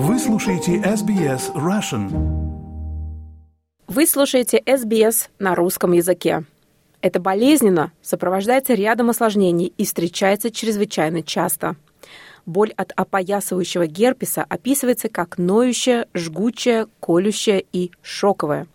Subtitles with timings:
[0.00, 2.08] Вы слушаете SBS Russian.
[3.88, 6.44] Вы слушаете SBS на русском языке.
[7.00, 11.74] Это болезненно, сопровождается рядом осложнений и встречается чрезвычайно часто.
[12.46, 18.68] Боль от опоясывающего герпеса описывается как ноющая, жгучая, колющая и шоковая.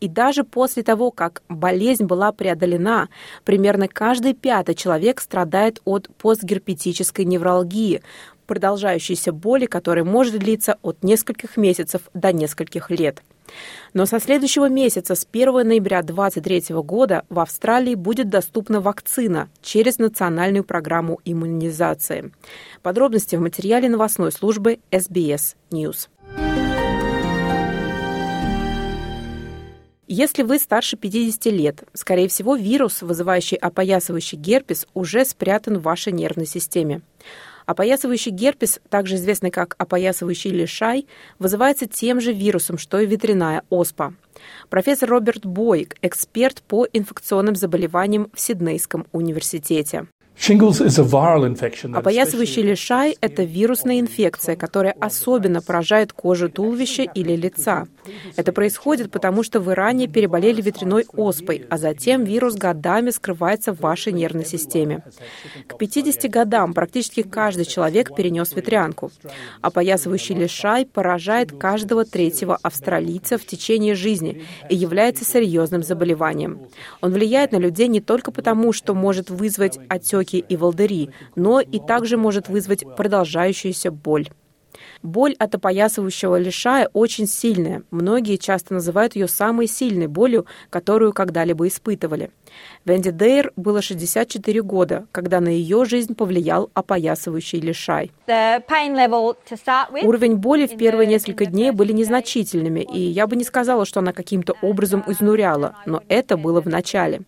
[0.00, 3.08] И даже после того, как болезнь была преодолена,
[3.44, 8.02] примерно каждый пятый человек страдает от постгерпетической невралгии,
[8.46, 13.22] продолжающейся боли, которая может длиться от нескольких месяцев до нескольких лет.
[13.92, 19.98] Но со следующего месяца, с 1 ноября 2023 года, в Австралии будет доступна вакцина через
[19.98, 22.32] национальную программу иммунизации.
[22.82, 26.08] Подробности в материале новостной службы SBS News.
[30.14, 36.12] Если вы старше 50 лет, скорее всего, вирус, вызывающий опоясывающий герпес, уже спрятан в вашей
[36.12, 37.00] нервной системе.
[37.72, 41.06] Опоясывающий герпес, также известный как опоясывающий лишай,
[41.38, 44.12] вызывается тем же вирусом, что и ветряная оспа.
[44.68, 50.06] Профессор Роберт Бойк, эксперт по инфекционным заболеваниям в Сиднейском университете.
[51.94, 57.86] Опоясывающий лишай– это вирусная инфекция, которая особенно поражает кожу туловища или лица.
[58.34, 63.80] Это происходит потому, что вы ранее переболели ветряной оспой, а затем вирус годами скрывается в
[63.80, 65.04] вашей нервной системе.
[65.68, 69.12] К 50 годам практически каждый человек перенес ветрянку.
[69.60, 76.62] Опоясывающий лишай поражает каждого третьего австралийца в течение жизни и является серьезным заболеванием.
[77.00, 81.60] Он влияет на людей не только потому, что может вызвать отеки отеки и волдыри, но
[81.60, 84.28] и также может вызвать продолжающуюся боль.
[85.02, 87.82] Боль от опоясывающего лишая очень сильная.
[87.90, 92.30] Многие часто называют ее самой сильной болью, которую когда-либо испытывали.
[92.84, 98.10] Венди Дейр было 64 года, когда на ее жизнь повлиял опоясывающий лишай.
[100.02, 104.12] Уровень боли в первые несколько дней были незначительными, и я бы не сказала, что она
[104.12, 107.22] каким-то образом изнуряла, но это было в начале.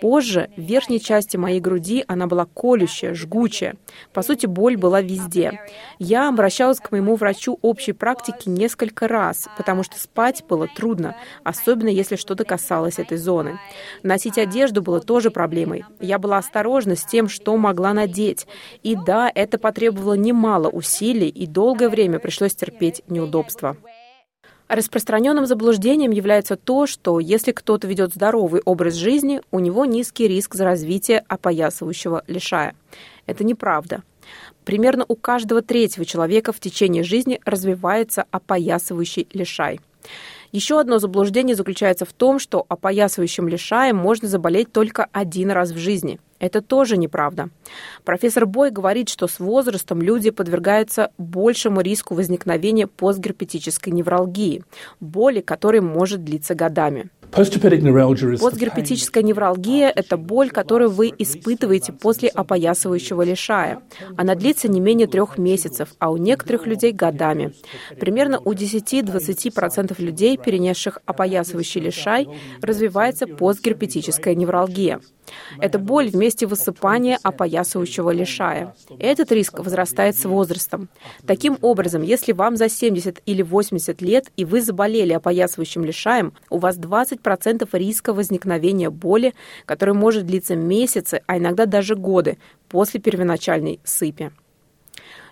[0.00, 3.76] Позже в верхней части моей груди она была колющая, жгучая.
[4.12, 5.60] По сути, боль была везде.
[5.98, 11.88] Я обращалась к моему врачу общей практики несколько раз, потому что спать было трудно, особенно
[11.88, 13.58] если что-то касалось этой зоны.
[14.04, 15.84] Носить одежду было тоже проблемой.
[16.00, 18.46] Я была осторожна с тем, что могла надеть.
[18.84, 23.76] И да, это потребовало немало усилий, и долгое время пришлось терпеть неудобства.
[24.68, 30.54] Распространенным заблуждением является то, что если кто-то ведет здоровый образ жизни, у него низкий риск
[30.54, 32.74] за развитие опоясывающего лишая.
[33.26, 34.02] Это неправда.
[34.64, 39.80] Примерно у каждого третьего человека в течение жизни развивается опоясывающий лишай.
[40.52, 45.78] Еще одно заблуждение заключается в том, что опоясывающим лишаем можно заболеть только один раз в
[45.78, 46.20] жизни.
[46.38, 47.48] Это тоже неправда.
[48.04, 54.62] Профессор Бой говорит, что с возрастом люди подвергаются большему риску возникновения постгерпетической невралгии,
[55.00, 57.08] боли, которая может длиться годами.
[57.34, 63.82] Постгерпетическая невралгия– это боль, которую вы испытываете после опоясывающего лишая.
[64.16, 67.52] Она длится не менее трех месяцев, а у некоторых людей– годами.
[67.98, 72.28] Примерно у 10-20% людей, перенесших опоясывающий лишай,
[72.62, 75.00] развивается постгерпетическая невралгия.
[75.58, 78.74] Это боль в месте высыпания опоясывающего лишая.
[78.98, 80.88] Этот риск возрастает с возрастом.
[81.26, 86.58] Таким образом, если вам за 70 или 80 лет и вы заболели опоясывающим лишаем, у
[86.58, 87.23] вас 20%
[87.72, 89.34] риска возникновения боли,
[89.66, 94.32] которая может длиться месяцы, а иногда даже годы после первоначальной сыпи.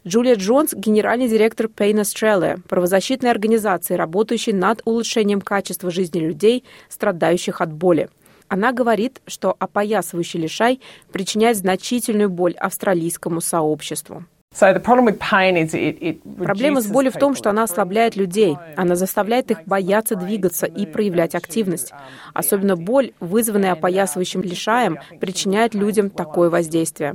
[0.06, 7.60] Джулия Джонс, генеральный директор Pain Australia, правозащитной организации, работающей над улучшением качества жизни людей, страдающих
[7.60, 8.08] от боли.
[8.48, 10.80] Она говорит, что опоясывающий лишай
[11.12, 14.24] причиняет значительную боль австралийскому сообществу.
[16.38, 18.56] Проблема с болью в том, что она ослабляет людей.
[18.76, 21.92] Она заставляет их бояться двигаться и проявлять активность.
[22.34, 27.14] Особенно боль, вызванная опоясывающим лишаем, причиняет людям такое воздействие.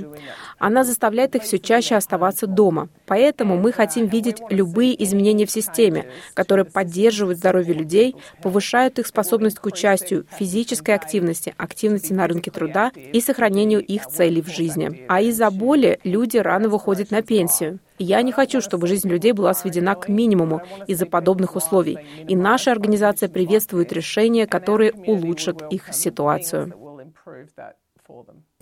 [0.58, 2.90] Она заставляет их все чаще оставаться дома.
[3.06, 9.60] Поэтому мы хотим видеть любые изменения в системе, которые поддерживают здоровье людей, повышают их способность
[9.60, 15.06] к участию, физической активности, активности на рынке труда и сохранению их целей в жизни.
[15.08, 17.80] А из-за боли люди рано выходят на пенсию.
[18.00, 21.98] я не хочу, чтобы жизнь людей была сведена к минимуму из-за подобных условий.
[22.28, 26.74] И наша организация приветствует решения, которые улучшат их ситуацию.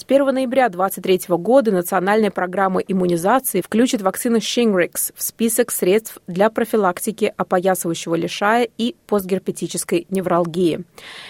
[0.08, 7.34] 1 ноября 2023 года национальная программа иммунизации включит вакцину Shingrix в список средств для профилактики
[7.38, 10.84] опоясывающего лишая и постгерпетической невралгии.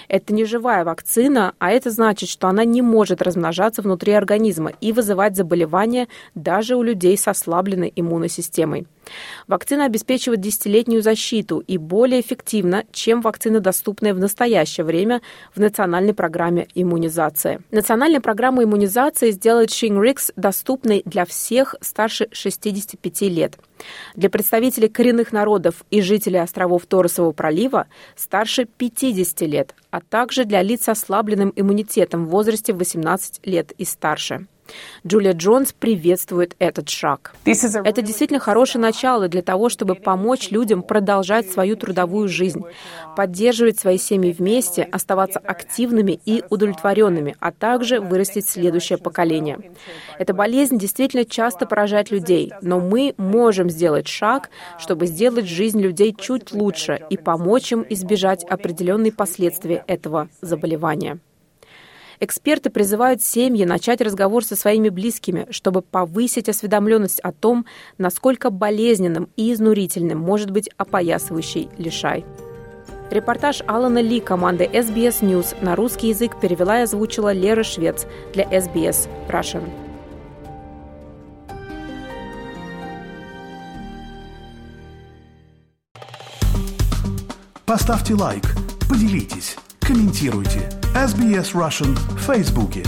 [0.07, 4.93] Это не живая вакцина, а это значит, что она не может размножаться внутри организма и
[4.93, 8.87] вызывать заболевания даже у людей с ослабленной иммунной системой.
[9.47, 15.21] Вакцина обеспечивает десятилетнюю защиту и более эффективна, чем вакцины, доступные в настоящее время
[15.53, 17.61] в национальной программе иммунизации.
[17.71, 23.57] Национальная программа иммунизации сделает Shingrix доступной для всех старше 65 лет.
[24.15, 30.61] Для представителей коренных народов и жителей островов Торосового пролива старше 50 лет, а также для
[30.61, 34.47] лиц с ослабленным иммунитетом в возрасте 18 лет и старше.
[35.05, 37.35] Джулия Джонс приветствует этот шаг.
[37.45, 42.63] Это действительно хорошее начало для того, чтобы помочь людям продолжать свою трудовую жизнь,
[43.15, 49.71] поддерживать свои семьи вместе, оставаться активными и удовлетворенными, а также вырастить следующее поколение.
[50.17, 56.15] Эта болезнь действительно часто поражает людей, но мы можем сделать шаг, чтобы сделать жизнь людей
[56.17, 61.19] чуть лучше и помочь им избежать определенные последствия этого заболевания.
[62.19, 67.65] Эксперты призывают семьи начать разговор со своими близкими, чтобы повысить осведомленность о том,
[67.97, 72.25] насколько болезненным и изнурительным может быть опоясывающий лишай.
[73.11, 78.45] Репортаж Алана Ли команды SBS News на русский язык перевела и озвучила Лера Швец для
[78.45, 79.63] SBS Russian.
[87.65, 88.43] Поставьте лайк,
[88.89, 90.84] поделитесь, комментируйте.
[90.94, 92.82] SBS Russian в Фейсбуке.